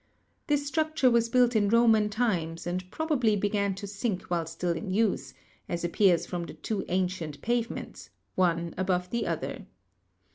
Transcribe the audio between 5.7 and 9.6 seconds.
appears from the two ancient pavements, one above the DIASTROPHISM 99